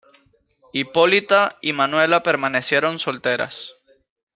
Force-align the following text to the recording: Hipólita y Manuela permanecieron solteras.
Hipólita 0.73 1.59
y 1.61 1.73
Manuela 1.73 2.23
permanecieron 2.23 2.97
solteras. 2.97 3.75